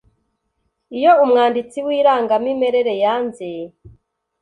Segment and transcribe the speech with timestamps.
[0.97, 3.47] iyo umwanditsi w irangamimerere yanze